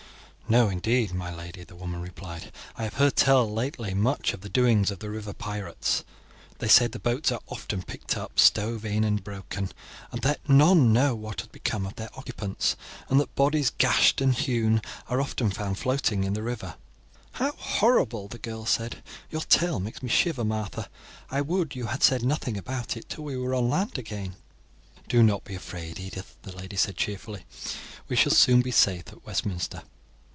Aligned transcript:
"No, 0.49 0.67
indeed, 0.67 1.13
my 1.13 1.33
lady," 1.33 1.63
the 1.63 1.77
woman 1.77 2.01
replied; 2.01 2.51
"I 2.75 2.83
have 2.83 2.95
heard 2.95 3.15
tell 3.15 3.49
lately 3.49 3.93
much 3.93 4.33
of 4.33 4.41
the 4.41 4.49
doings 4.49 4.91
of 4.91 4.99
the 4.99 5.09
river 5.09 5.31
pirates. 5.31 6.03
They 6.59 6.67
say 6.67 6.87
that 6.87 7.03
boats 7.03 7.31
are 7.31 7.39
often 7.47 7.83
picked 7.83 8.17
up 8.17 8.37
stove 8.37 8.83
in 8.83 9.05
and 9.05 9.23
broken, 9.23 9.69
and 10.11 10.21
that 10.23 10.41
none 10.49 10.91
know 10.91 11.15
what 11.15 11.39
had 11.39 11.53
become 11.53 11.85
of 11.85 11.95
their 11.95 12.09
occupants, 12.17 12.75
and 13.07 13.17
that 13.21 13.33
bodies, 13.33 13.69
gashed 13.77 14.19
and 14.19 14.33
hewn, 14.35 14.81
are 15.07 15.21
often 15.21 15.51
found 15.51 15.79
floating 15.79 16.25
in 16.25 16.33
the 16.33 16.43
river. 16.43 16.75
"How 17.31 17.53
horrible," 17.53 18.27
the 18.27 18.37
girl 18.37 18.65
said; 18.65 19.01
"your 19.29 19.43
tale 19.43 19.79
makes 19.79 20.03
me 20.03 20.09
shiver, 20.09 20.43
Martha; 20.43 20.89
I 21.29 21.39
would 21.39 21.77
you 21.77 21.85
had 21.85 22.03
said 22.03 22.23
nothing 22.25 22.57
about 22.57 22.97
it 22.97 23.07
till 23.07 23.23
we 23.23 23.37
were 23.37 23.55
on 23.55 23.69
land 23.69 23.97
again. 23.97 24.35
"Do 25.07 25.23
not 25.23 25.45
be 25.45 25.55
afraid, 25.55 25.97
Edith," 25.97 26.35
the 26.41 26.53
lady 26.53 26.75
said 26.75 26.97
cheerfully; 26.97 27.45
"we 28.09 28.17
shall 28.17 28.33
soon 28.33 28.61
be 28.61 28.71
safe 28.71 29.07
at 29.13 29.25
Westminster." 29.25 29.83